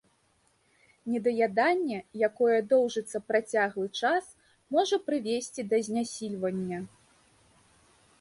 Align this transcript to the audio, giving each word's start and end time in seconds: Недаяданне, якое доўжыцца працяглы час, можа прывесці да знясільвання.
Недаяданне, 1.15 1.99
якое 2.27 2.55
доўжыцца 2.71 3.21
працяглы 3.31 3.85
час, 4.01 4.31
можа 4.77 4.95
прывесці 5.11 5.61
да 5.75 5.81
знясільвання. 5.89 6.79